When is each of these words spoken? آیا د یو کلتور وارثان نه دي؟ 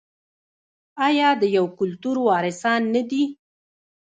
آیا 1.07 1.29
د 1.41 1.43
یو 1.57 1.65
کلتور 1.79 2.17
وارثان 2.29 2.81
نه 2.95 3.01
دي؟ 3.09 3.23